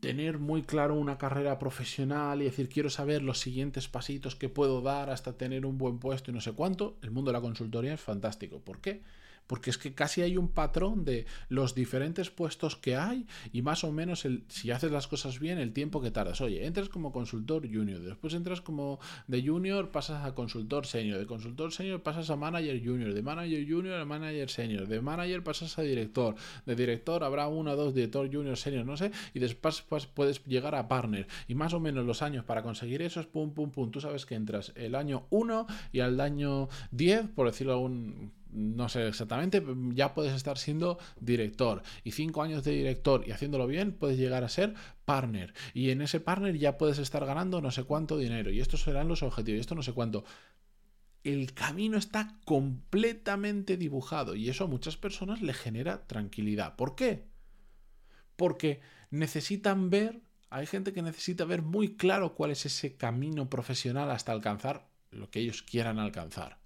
tener 0.00 0.38
muy 0.38 0.62
claro 0.62 0.94
una 0.94 1.18
carrera 1.18 1.58
profesional 1.58 2.40
y 2.40 2.44
decir 2.44 2.68
quiero 2.68 2.90
saber 2.90 3.22
los 3.22 3.40
siguientes 3.40 3.88
pasitos 3.88 4.36
que 4.36 4.48
puedo 4.48 4.82
dar 4.82 5.10
hasta 5.10 5.32
tener 5.32 5.66
un 5.66 5.78
buen 5.78 5.98
puesto 5.98 6.30
y 6.30 6.34
no 6.34 6.40
sé 6.40 6.52
cuánto, 6.52 6.96
el 7.02 7.10
mundo 7.10 7.30
de 7.30 7.38
la 7.38 7.40
consultoría 7.40 7.94
es 7.94 8.00
fantástico. 8.00 8.60
¿Por 8.60 8.80
qué? 8.80 9.02
Porque 9.46 9.70
es 9.70 9.78
que 9.78 9.94
casi 9.94 10.22
hay 10.22 10.36
un 10.36 10.48
patrón 10.48 11.04
de 11.04 11.26
los 11.48 11.74
diferentes 11.74 12.30
puestos 12.30 12.76
que 12.76 12.96
hay 12.96 13.26
y 13.52 13.62
más 13.62 13.84
o 13.84 13.92
menos 13.92 14.26
si 14.48 14.70
haces 14.70 14.90
las 14.90 15.08
cosas 15.08 15.38
bien 15.38 15.58
el 15.58 15.72
tiempo 15.72 16.00
que 16.00 16.10
tardas. 16.10 16.40
Oye, 16.40 16.66
entras 16.66 16.88
como 16.88 17.12
consultor 17.12 17.62
junior, 17.72 18.00
después 18.00 18.34
entras 18.34 18.60
como 18.60 18.98
de 19.26 19.46
junior 19.46 19.90
pasas 19.90 20.24
a 20.24 20.34
consultor 20.34 20.86
senior, 20.86 21.18
de 21.18 21.26
consultor 21.26 21.72
senior 21.72 22.02
pasas 22.02 22.30
a 22.30 22.36
manager 22.36 22.80
junior, 22.84 23.14
de 23.14 23.22
manager 23.22 23.66
junior 23.68 24.00
a 24.00 24.04
manager 24.04 24.50
senior, 24.50 24.88
de 24.88 25.00
manager 25.00 25.42
pasas 25.42 25.78
a 25.78 25.82
director, 25.82 26.34
de 26.66 26.74
director 26.74 27.24
habrá 27.24 27.48
uno 27.48 27.76
dos 27.76 27.94
director 27.94 28.32
junior 28.32 28.56
senior, 28.56 28.86
no 28.86 28.96
sé, 28.96 29.10
y 29.34 29.38
después 29.38 29.82
pues, 29.82 30.06
puedes 30.06 30.44
llegar 30.44 30.74
a 30.74 30.88
partner 30.88 31.26
y 31.48 31.54
más 31.54 31.74
o 31.74 31.80
menos 31.80 32.06
los 32.06 32.22
años 32.22 32.44
para 32.44 32.62
conseguir 32.62 33.02
eso 33.02 33.20
es 33.20 33.26
pum 33.26 33.52
pum 33.52 33.70
pum. 33.70 33.90
Tú 33.90 34.00
sabes 34.00 34.26
que 34.26 34.34
entras 34.34 34.72
el 34.76 34.94
año 34.94 35.26
1 35.30 35.66
y 35.92 36.00
al 36.00 36.20
año 36.20 36.68
10, 36.90 37.28
por 37.28 37.46
decirlo 37.46 37.74
algún 37.74 38.32
no 38.52 38.88
sé 38.88 39.08
exactamente, 39.08 39.62
ya 39.94 40.14
puedes 40.14 40.34
estar 40.34 40.58
siendo 40.58 40.98
director. 41.18 41.82
Y 42.04 42.12
cinco 42.12 42.42
años 42.42 42.64
de 42.64 42.72
director 42.72 43.24
y 43.26 43.32
haciéndolo 43.32 43.66
bien, 43.66 43.92
puedes 43.92 44.18
llegar 44.18 44.44
a 44.44 44.48
ser 44.48 44.74
partner. 45.04 45.54
Y 45.74 45.90
en 45.90 46.02
ese 46.02 46.20
partner 46.20 46.56
ya 46.56 46.78
puedes 46.78 46.98
estar 46.98 47.24
ganando 47.24 47.60
no 47.60 47.70
sé 47.70 47.84
cuánto 47.84 48.18
dinero. 48.18 48.50
Y 48.50 48.60
estos 48.60 48.82
serán 48.82 49.08
los 49.08 49.22
objetivos. 49.22 49.58
Y 49.58 49.60
esto 49.60 49.74
no 49.74 49.82
sé 49.82 49.92
cuánto. 49.92 50.24
El 51.24 51.54
camino 51.54 51.96
está 51.96 52.38
completamente 52.44 53.76
dibujado. 53.76 54.34
Y 54.34 54.48
eso 54.48 54.64
a 54.64 54.68
muchas 54.68 54.96
personas 54.96 55.40
le 55.40 55.54
genera 55.54 56.06
tranquilidad. 56.06 56.76
¿Por 56.76 56.94
qué? 56.94 57.28
Porque 58.36 58.80
necesitan 59.10 59.88
ver, 59.88 60.22
hay 60.50 60.66
gente 60.66 60.92
que 60.92 61.02
necesita 61.02 61.44
ver 61.44 61.62
muy 61.62 61.96
claro 61.96 62.34
cuál 62.34 62.50
es 62.50 62.66
ese 62.66 62.96
camino 62.96 63.48
profesional 63.48 64.10
hasta 64.10 64.32
alcanzar 64.32 64.88
lo 65.10 65.30
que 65.30 65.40
ellos 65.40 65.62
quieran 65.62 65.98
alcanzar. 65.98 66.61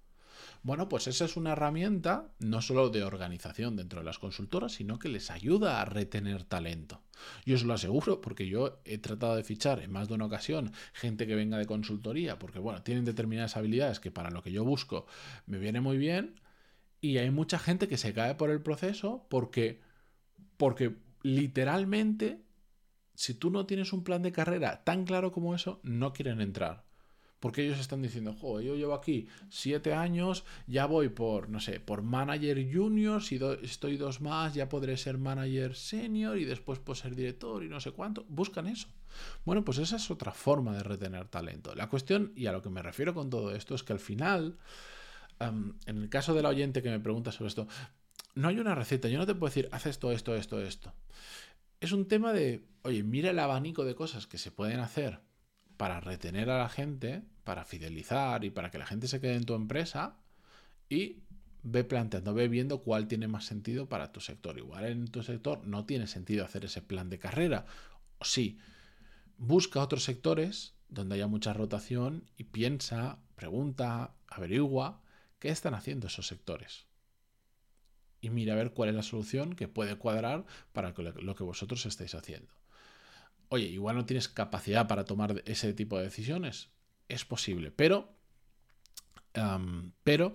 Bueno, 0.67 0.89
pues 0.89 1.07
esa 1.07 1.23
es 1.23 1.37
una 1.37 1.53
herramienta 1.53 2.33
no 2.39 2.61
solo 2.61 2.89
de 2.89 3.05
organización 3.05 3.77
dentro 3.77 4.01
de 4.01 4.05
las 4.05 4.19
consultoras, 4.19 4.73
sino 4.73 4.99
que 4.99 5.07
les 5.07 5.31
ayuda 5.31 5.79
a 5.79 5.85
retener 5.85 6.43
talento. 6.43 7.03
Yo 7.45 7.55
os 7.55 7.63
lo 7.63 7.73
aseguro 7.73 8.19
porque 8.19 8.49
yo 8.49 8.81
he 8.83 8.97
tratado 8.97 9.37
de 9.37 9.45
fichar 9.45 9.79
en 9.79 9.93
más 9.93 10.09
de 10.09 10.15
una 10.15 10.25
ocasión 10.25 10.73
gente 10.91 11.25
que 11.25 11.35
venga 11.35 11.57
de 11.57 11.67
consultoría, 11.67 12.37
porque 12.37 12.59
bueno, 12.59 12.83
tienen 12.83 13.05
determinadas 13.05 13.55
habilidades 13.55 14.01
que 14.01 14.11
para 14.11 14.29
lo 14.29 14.43
que 14.43 14.51
yo 14.51 14.65
busco 14.65 15.05
me 15.45 15.57
viene 15.57 15.79
muy 15.79 15.97
bien, 15.97 16.41
y 16.99 17.17
hay 17.17 17.31
mucha 17.31 17.59
gente 17.59 17.87
que 17.87 17.95
se 17.95 18.13
cae 18.13 18.35
por 18.35 18.49
el 18.49 18.61
proceso 18.61 19.25
porque, 19.29 19.79
porque 20.57 20.97
literalmente, 21.23 22.41
si 23.13 23.35
tú 23.35 23.51
no 23.51 23.67
tienes 23.67 23.93
un 23.93 24.03
plan 24.03 24.21
de 24.21 24.33
carrera 24.33 24.83
tan 24.83 25.05
claro 25.05 25.31
como 25.31 25.55
eso, 25.55 25.79
no 25.83 26.11
quieren 26.11 26.41
entrar. 26.41 26.86
Porque 27.39 27.63
ellos 27.63 27.79
están 27.79 28.01
diciendo, 28.01 28.33
joder, 28.33 28.65
yo 28.65 28.75
llevo 28.75 28.95
aquí 28.95 29.27
siete 29.49 29.93
años, 29.93 30.43
ya 30.65 30.87
voy 30.87 31.09
por, 31.09 31.49
no 31.49 31.59
sé, 31.59 31.79
por 31.79 32.01
manager 32.01 32.67
junior, 32.73 33.21
si 33.21 33.39
estoy 33.61 33.97
dos 33.97 34.21
más, 34.21 34.55
ya 34.55 34.69
podré 34.69 34.97
ser 34.97 35.19
manager 35.19 35.75
senior 35.75 36.37
y 36.39 36.45
después 36.45 36.79
puedo 36.79 36.95
ser 36.95 37.15
director 37.15 37.63
y 37.63 37.69
no 37.69 37.79
sé 37.79 37.91
cuánto. 37.91 38.25
Buscan 38.27 38.65
eso. 38.67 38.87
Bueno, 39.45 39.63
pues 39.63 39.77
esa 39.77 39.97
es 39.97 40.09
otra 40.09 40.31
forma 40.31 40.75
de 40.75 40.83
retener 40.83 41.27
talento. 41.27 41.75
La 41.75 41.89
cuestión, 41.89 42.33
y 42.35 42.47
a 42.47 42.51
lo 42.51 42.61
que 42.61 42.69
me 42.69 42.81
refiero 42.81 43.13
con 43.13 43.29
todo 43.29 43.53
esto, 43.53 43.75
es 43.75 43.83
que 43.83 43.93
al 43.93 43.99
final, 43.99 44.57
en 45.39 45.77
el 45.85 46.09
caso 46.09 46.33
del 46.33 46.45
oyente 46.45 46.81
que 46.81 46.89
me 46.89 46.99
pregunta 46.99 47.31
sobre 47.31 47.49
esto, 47.49 47.67
no 48.33 48.47
hay 48.47 48.59
una 48.59 48.75
receta. 48.75 49.09
Yo 49.09 49.19
no 49.19 49.25
te 49.27 49.35
puedo 49.35 49.49
decir, 49.49 49.69
haz 49.71 49.85
esto, 49.85 50.11
esto, 50.11 50.35
esto, 50.35 50.59
esto. 50.61 50.93
Es 51.79 51.91
un 51.91 52.07
tema 52.07 52.33
de, 52.33 52.65
oye, 52.81 53.03
mira 53.03 53.29
el 53.29 53.37
abanico 53.37 53.85
de 53.85 53.93
cosas 53.93 54.25
que 54.25 54.39
se 54.39 54.51
pueden 54.51 54.79
hacer 54.79 55.19
para 55.77 55.99
retener 55.99 56.49
a 56.49 56.57
la 56.57 56.69
gente, 56.69 57.23
para 57.43 57.63
fidelizar 57.63 58.43
y 58.43 58.49
para 58.49 58.71
que 58.71 58.79
la 58.79 58.85
gente 58.85 59.07
se 59.07 59.21
quede 59.21 59.35
en 59.35 59.45
tu 59.45 59.53
empresa 59.53 60.17
y 60.89 61.23
ve 61.63 61.83
planteando, 61.83 62.33
ve 62.33 62.47
viendo 62.47 62.81
cuál 62.83 63.07
tiene 63.07 63.27
más 63.27 63.45
sentido 63.45 63.87
para 63.87 64.11
tu 64.11 64.19
sector. 64.19 64.57
Igual 64.57 64.85
en 64.85 65.07
tu 65.07 65.23
sector 65.23 65.65
no 65.65 65.85
tiene 65.85 66.07
sentido 66.07 66.43
hacer 66.43 66.65
ese 66.65 66.81
plan 66.81 67.09
de 67.09 67.19
carrera. 67.19 67.65
O 68.19 68.25
sí, 68.25 68.57
busca 69.37 69.81
otros 69.81 70.03
sectores 70.03 70.75
donde 70.89 71.15
haya 71.15 71.27
mucha 71.27 71.53
rotación 71.53 72.29
y 72.37 72.45
piensa, 72.45 73.19
pregunta, 73.35 74.15
averigua 74.27 75.01
qué 75.39 75.49
están 75.49 75.73
haciendo 75.73 76.07
esos 76.07 76.27
sectores. 76.27 76.87
Y 78.19 78.29
mira 78.29 78.53
a 78.53 78.57
ver 78.57 78.73
cuál 78.73 78.89
es 78.89 78.95
la 78.95 79.03
solución 79.03 79.55
que 79.55 79.67
puede 79.67 79.95
cuadrar 79.97 80.45
para 80.73 80.93
lo 80.97 81.35
que 81.35 81.43
vosotros 81.43 81.85
estáis 81.85 82.15
haciendo. 82.15 82.56
Oye, 83.49 83.65
igual 83.65 83.95
no 83.95 84.05
tienes 84.05 84.27
capacidad 84.27 84.87
para 84.87 85.05
tomar 85.05 85.41
ese 85.45 85.73
tipo 85.73 85.97
de 85.97 86.03
decisiones. 86.03 86.69
Es 87.07 87.23
posible, 87.25 87.71
pero, 87.71 88.13
pero 90.03 90.33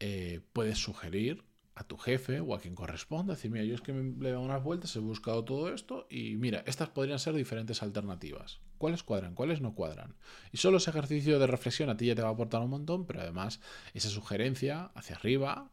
eh, 0.00 0.40
puedes 0.52 0.78
sugerir 0.78 1.44
a 1.78 1.84
tu 1.84 1.96
jefe 1.96 2.40
o 2.40 2.54
a 2.54 2.58
quien 2.58 2.74
corresponda, 2.74 3.34
decir, 3.34 3.52
mira, 3.52 3.64
yo 3.64 3.76
es 3.76 3.80
que 3.80 3.92
me 3.92 4.20
le 4.20 4.30
he 4.30 4.32
dado 4.32 4.44
unas 4.44 4.64
vueltas, 4.64 4.96
he 4.96 4.98
buscado 4.98 5.44
todo 5.44 5.72
esto 5.72 6.08
y 6.10 6.34
mira, 6.34 6.64
estas 6.66 6.88
podrían 6.88 7.20
ser 7.20 7.34
diferentes 7.34 7.84
alternativas. 7.84 8.60
¿Cuáles 8.78 9.04
cuadran? 9.04 9.36
¿Cuáles 9.36 9.60
no 9.60 9.76
cuadran? 9.76 10.16
Y 10.50 10.56
solo 10.56 10.78
ese 10.78 10.90
ejercicio 10.90 11.38
de 11.38 11.46
reflexión 11.46 11.88
a 11.88 11.96
ti 11.96 12.06
ya 12.06 12.16
te 12.16 12.22
va 12.22 12.30
a 12.30 12.32
aportar 12.32 12.62
un 12.62 12.70
montón, 12.70 13.06
pero 13.06 13.20
además 13.20 13.60
esa 13.94 14.08
sugerencia 14.08 14.90
hacia 14.94 15.14
arriba, 15.14 15.70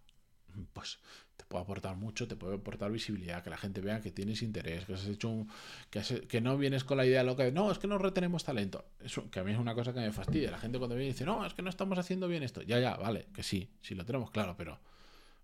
pues 0.74 1.00
puede 1.48 1.64
aportar 1.64 1.96
mucho, 1.96 2.28
te 2.28 2.36
puede 2.36 2.56
aportar 2.56 2.92
visibilidad, 2.92 3.44
que 3.44 3.50
la 3.50 3.58
gente 3.58 3.82
vea 3.82 4.02
que 4.02 4.12
tienes 4.12 4.42
interés, 4.42 4.86
que 4.86 4.94
has 4.94 5.06
hecho 5.06 5.30
un, 5.30 5.50
que, 5.90 6.02
que 6.28 6.42
no 6.42 6.58
vienes 6.58 6.84
con 6.84 6.98
la 6.98 7.06
idea 7.06 7.24
loca 7.24 7.44
de 7.44 7.52
no, 7.52 7.72
es 7.72 7.78
que 7.78 7.88
no 7.88 7.98
retenemos 7.98 8.44
talento. 8.44 8.86
Eso, 9.00 9.30
que 9.30 9.40
a 9.40 9.44
mí 9.44 9.52
es 9.52 9.60
una 9.60 9.75
cosa 9.75 9.94
que 9.94 10.00
me 10.00 10.12
fastidia. 10.12 10.52
La 10.52 10.58
gente 10.58 10.78
cuando 10.78 10.96
viene 10.96 11.12
dice, 11.12 11.25
no, 11.25 11.46
es 11.46 11.54
que 11.54 11.62
no 11.62 11.70
estamos 11.70 11.98
haciendo 12.00 12.28
bien 12.28 12.44
esto. 12.44 12.62
Ya, 12.62 12.80
ya, 12.80 12.96
vale, 12.98 13.28
que 13.34 13.44
sí, 13.44 13.70
sí 13.82 13.96
lo 13.96 14.06
tenemos 14.06 14.32
claro, 14.32 14.56
pero 14.58 14.80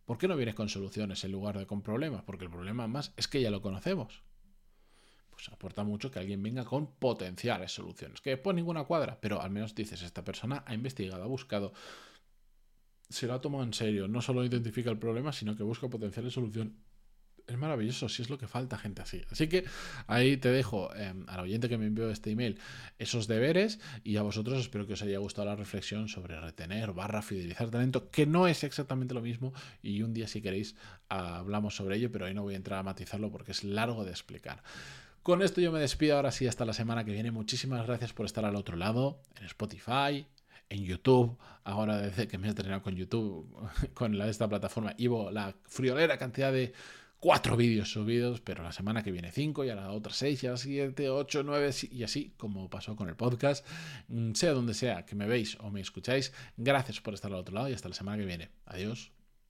¿por 0.06 0.18
qué 0.18 0.28
no 0.28 0.36
vienes 0.36 0.56
con 0.56 0.70
soluciones 0.70 1.24
en 1.24 1.32
lugar 1.32 1.58
de 1.58 1.68
con 1.68 1.82
problemas? 1.82 2.24
Porque 2.24 2.46
el 2.46 2.52
problema 2.52 2.88
más 2.88 3.14
es 3.16 3.28
que 3.28 3.42
ya 3.42 3.52
lo 3.52 3.62
conocemos. 3.62 4.24
Pues 5.30 5.50
aporta 5.50 5.84
mucho 5.84 6.12
que 6.12 6.20
alguien 6.20 6.42
venga 6.44 6.66
con 6.66 6.88
potenciales 6.88 7.72
soluciones. 7.72 8.22
Que 8.22 8.32
después 8.32 8.56
ninguna 8.56 8.84
cuadra, 8.84 9.20
pero 9.22 9.42
al 9.42 9.52
menos 9.52 9.74
dices, 9.76 10.02
esta 10.02 10.24
persona 10.24 10.64
ha 10.66 10.74
investigado, 10.74 11.24
ha 11.24 11.28
buscado 11.28 11.74
se 13.12 13.28
lo 13.28 13.34
ha 13.34 13.42
tomado 13.42 13.64
en 13.64 13.74
serio. 13.74 14.08
No 14.08 14.22
solo 14.22 14.44
identifica 14.44 14.90
el 14.90 14.98
problema, 14.98 15.32
sino 15.32 15.56
que 15.56 15.64
busca 15.64 15.88
potenciales 15.90 16.34
solución. 16.34 16.78
Es 17.48 17.58
maravilloso, 17.58 18.08
si 18.08 18.22
es 18.22 18.30
lo 18.30 18.38
que 18.38 18.48
falta 18.48 18.78
gente 18.78 19.02
así. 19.02 19.22
Así 19.30 19.48
que 19.48 19.66
ahí 20.08 20.38
te 20.38 20.50
dejo 20.50 20.94
em, 20.96 21.26
al 21.28 21.42
oyente 21.42 21.68
que 21.68 21.78
me 21.78 21.86
envió 21.86 22.10
este 22.10 22.32
email 22.32 22.60
esos 22.98 23.28
deberes 23.28 23.80
y 24.04 24.18
a 24.18 24.22
vosotros 24.22 24.60
espero 24.60 24.88
que 24.88 24.94
os 24.94 25.02
haya 25.02 25.18
gustado 25.20 25.48
la 25.48 25.56
reflexión 25.56 26.08
sobre 26.08 26.40
retener 26.40 26.94
barra 26.94 27.22
fidelizar 27.22 27.70
talento, 27.70 28.10
que 28.10 28.26
no 28.26 28.48
es 28.48 28.64
exactamente 28.64 29.14
lo 29.14 29.22
mismo 29.22 29.54
y 29.82 30.02
un 30.04 30.14
día 30.14 30.28
si 30.28 30.42
queréis 30.42 30.76
hablamos 31.10 31.76
sobre 31.76 31.98
ello, 31.98 32.12
pero 32.12 32.26
ahí 32.26 32.34
no 32.34 32.44
voy 32.44 32.54
a 32.54 32.58
entrar 32.58 32.80
a 32.80 32.84
matizarlo 32.84 33.32
porque 33.32 33.52
es 33.52 33.64
largo 33.64 34.06
de 34.06 34.12
explicar. 34.12 34.64
Con 35.24 35.42
esto 35.42 35.62
yo 35.62 35.72
me 35.72 35.80
despido 35.80 36.16
ahora 36.16 36.32
sí 36.32 36.48
hasta 36.48 36.66
la 36.66 36.74
semana 36.74 37.04
que 37.04 37.12
viene. 37.12 37.32
Muchísimas 37.32 37.86
gracias 37.86 38.14
por 38.14 38.26
estar 38.26 38.46
al 38.46 38.56
otro 38.56 38.76
lado, 38.76 39.22
en 39.40 39.46
Spotify, 39.46 40.26
en 40.72 40.86
YouTube, 40.86 41.38
ahora 41.64 41.98
desde 41.98 42.28
que 42.28 42.38
me 42.38 42.48
he 42.48 42.50
estrenado 42.50 42.82
con 42.82 42.96
YouTube, 42.96 43.46
con 43.94 44.18
la, 44.18 44.28
esta 44.30 44.48
plataforma, 44.48 44.96
llevo 44.96 45.30
la 45.32 45.56
friolera 45.68 46.18
cantidad 46.18 46.52
de 46.52 46.74
cuatro 47.20 47.56
vídeos 47.56 47.92
subidos, 47.92 48.42
pero 48.42 48.64
la 48.64 48.72
semana 48.72 49.04
que 49.04 49.12
viene 49.12 49.32
cinco, 49.32 49.64
y 49.64 49.70
a 49.70 49.76
la 49.76 49.92
otra 49.92 50.14
seis, 50.14 50.44
y 50.44 50.48
a 50.48 50.52
la 50.52 50.58
siguiente 50.58 51.10
ocho, 51.10 51.44
nueve, 51.44 51.72
y 51.92 52.04
así 52.04 52.34
como 52.38 52.70
pasó 52.70 52.96
con 52.96 53.10
el 53.10 53.16
podcast. 53.16 53.68
Mm, 54.08 54.34
sea 54.34 54.54
donde 54.54 54.74
sea 54.74 55.06
que 55.06 55.16
me 55.16 55.28
veis 55.28 55.58
o 55.60 55.70
me 55.70 55.82
escucháis, 55.82 56.34
gracias 56.58 57.02
por 57.02 57.14
estar 57.14 57.32
al 57.32 57.40
otro 57.40 57.54
lado 57.54 57.70
y 57.70 57.74
hasta 57.74 57.90
la 57.90 57.96
semana 57.96 58.18
que 58.18 58.26
viene. 58.26 58.50
Adiós. 58.66 59.12